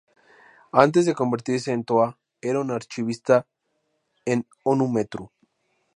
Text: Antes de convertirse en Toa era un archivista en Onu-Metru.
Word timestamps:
Antes 0.71 1.05
de 1.05 1.13
convertirse 1.13 1.71
en 1.73 1.83
Toa 1.87 2.07
era 2.49 2.59
un 2.63 2.71
archivista 2.71 3.45
en 4.25 4.47
Onu-Metru. 4.63 5.29